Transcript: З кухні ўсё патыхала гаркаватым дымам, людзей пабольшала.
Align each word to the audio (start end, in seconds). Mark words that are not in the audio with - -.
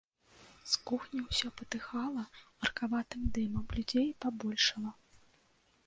З 0.71 0.79
кухні 0.91 1.21
ўсё 1.25 1.51
патыхала 1.59 2.25
гаркаватым 2.61 3.21
дымам, 3.39 3.65
людзей 3.79 4.07
пабольшала. 4.27 4.91